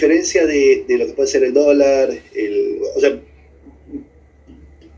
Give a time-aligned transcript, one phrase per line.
[0.00, 2.08] diferencia de, lo que puede ser el dólar,
[2.96, 3.20] o sea,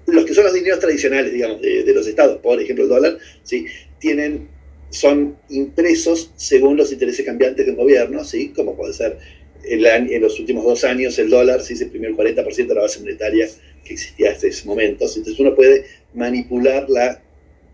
[0.06, 3.66] los que son los dineros tradicionales, digamos, de, los estados, por ejemplo el dólar, ¿sí?
[3.98, 4.48] tienen,
[4.90, 8.52] son impresos según los intereses cambiantes del gobierno, ¿sí?
[8.54, 9.18] como puede ser
[9.64, 13.48] en los últimos dos años el dólar se imprimió el 40% de la base monetaria
[13.84, 15.04] que existía hasta ese momento.
[15.04, 15.84] Entonces uno puede
[16.14, 17.22] manipular la,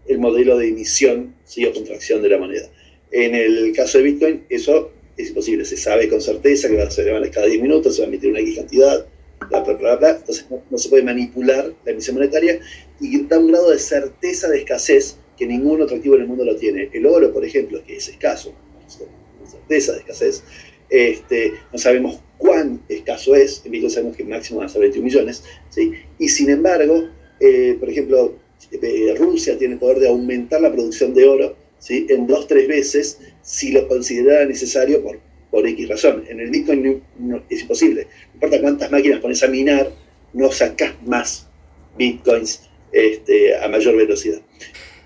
[0.07, 1.65] el modelo de emisión ¿sí?
[1.65, 2.69] o contracción de la moneda.
[3.11, 5.65] En el caso de Bitcoin, eso es imposible.
[5.65, 8.31] Se sabe con certeza que va a ser cada 10 minutos, se va a emitir
[8.31, 9.07] una X cantidad,
[9.51, 10.11] bla, bla, bla, bla.
[10.11, 12.61] Entonces no, se puede manipular la emisión monetaria
[13.01, 16.45] y da un grado de certeza de escasez que ningún otro activo en el mundo
[16.45, 16.89] lo tiene.
[16.93, 18.55] El oro, por ejemplo, que es escaso,
[19.45, 20.43] certeza de escasez,
[20.89, 25.05] este, no sabemos cuán escaso es, en Bitcoin sabemos que máximo va a ser 21
[25.05, 25.93] millones, ¿sí?
[26.19, 27.09] y sin embargo,
[27.41, 28.37] eh, por ejemplo,
[28.71, 32.07] eh, Rusia tiene el poder de aumentar la producción de oro ¿sí?
[32.09, 36.25] en dos, tres veces si lo considerara necesario por, por X razón.
[36.29, 37.03] En el Bitcoin
[37.49, 38.05] es imposible.
[38.05, 39.91] No importa cuántas máquinas pones a minar,
[40.33, 41.49] no sacas más
[41.97, 44.41] Bitcoins este, a mayor velocidad.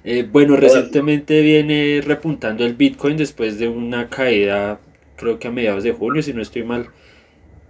[0.05, 4.81] Eh, bueno, recientemente viene repuntando el Bitcoin después de una caída,
[5.17, 6.89] creo que a mediados de julio, si no estoy mal.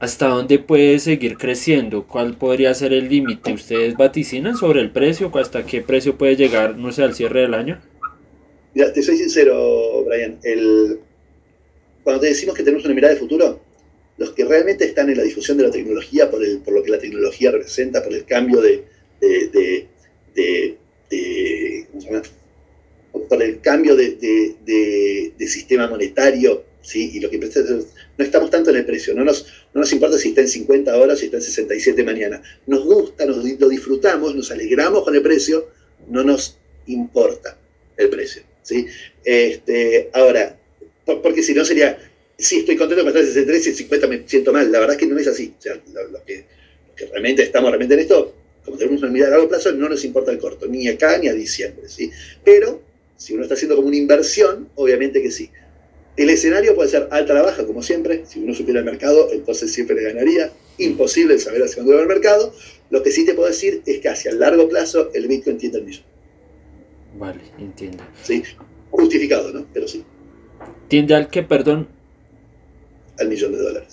[0.00, 2.08] ¿Hasta dónde puede seguir creciendo?
[2.08, 3.52] ¿Cuál podría ser el límite?
[3.52, 5.30] ¿Ustedes vaticinan sobre el precio?
[5.38, 7.80] ¿Hasta qué precio puede llegar, no sé, al cierre del año?
[8.74, 10.38] Mira, te soy sincero, Brian.
[10.42, 11.00] El,
[12.02, 13.60] cuando te decimos que tenemos una mirada de futuro,
[14.18, 16.90] los que realmente están en la difusión de la tecnología, por, el, por lo que
[16.90, 18.84] la tecnología representa, por el cambio de,
[19.20, 19.88] de,
[20.34, 22.22] de, ¿cómo se llama?
[23.28, 27.12] por el cambio de, sistema monetario, ¿sí?
[27.14, 27.46] y lo que no
[28.24, 31.16] estamos tanto en el precio, no nos, no nos importa si está en 50 horas
[31.16, 32.42] o si está en 67 mañana.
[32.66, 35.68] Nos gusta, nos, lo disfrutamos, nos alegramos con el precio,
[36.08, 37.58] no nos importa
[37.96, 38.42] el precio.
[38.62, 38.86] ¿Sí?
[39.24, 40.56] Este, ahora,
[41.04, 41.98] porque si no sería,
[42.38, 44.70] sí, estoy contento con estar en 63 y 50 me siento mal.
[44.70, 45.54] La verdad es que no es así.
[46.10, 46.44] Lo, que,
[47.10, 48.34] realmente estamos realmente en esto,
[48.64, 51.28] como tenemos una mirada a largo plazo, no nos importa el corto, ni acá ni
[51.28, 51.88] a diciembre.
[51.88, 52.10] ¿sí?
[52.44, 52.82] Pero,
[53.16, 55.50] si uno está haciendo como una inversión, obviamente que sí.
[56.16, 58.24] El escenario puede ser alta la baja, como siempre.
[58.26, 60.52] Si uno supiera el mercado, entonces siempre le ganaría.
[60.76, 62.54] Imposible saber hacia dónde va el mercado.
[62.90, 65.78] Lo que sí te puedo decir es que hacia el largo plazo el Bitcoin tiende
[65.78, 66.11] al millón.
[67.18, 68.02] Vale, entiendo.
[68.22, 68.42] Sí,
[68.90, 69.64] justificado, ¿no?
[69.72, 70.04] Pero sí.
[70.88, 71.88] ¿Tiende al qué, perdón?
[73.18, 73.88] Al millón de dólares.